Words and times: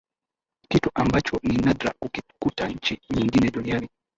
Kitu 0.69 0.89
ambacho 0.95 1.39
ni 1.43 1.57
nadra 1.57 1.91
kukikuta 2.01 2.67
nchi 2.69 3.01
nyingine 3.09 3.51
duniani 3.51 3.89